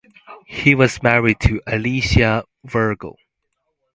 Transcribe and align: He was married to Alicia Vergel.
He 0.47 0.73
was 0.73 1.03
married 1.03 1.39
to 1.41 1.61
Alicia 1.67 2.43
Vergel. 2.65 3.17